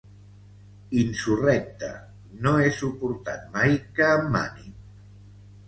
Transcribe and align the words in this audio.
Insurrecte, 1.01 1.91
no 2.47 2.55
he 2.63 2.73
suportat 2.79 3.47
mai 3.59 3.79
que 4.01 4.11
em 4.17 4.27
manin. 4.39 4.77